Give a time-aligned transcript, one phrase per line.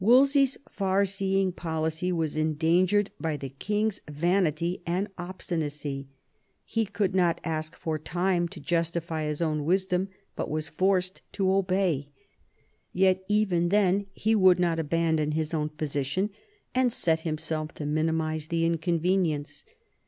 [0.03, 6.07] Wolsey's far seeing policy was endangered by the king's vanity and obstinacy;
[6.65, 11.51] he could not ask for time to justify his own wisdom, but was forced to
[11.53, 12.09] obey.
[12.91, 16.31] Yet even then he would not abandon his own position
[16.73, 19.63] and set himself to minimise the inconvenience.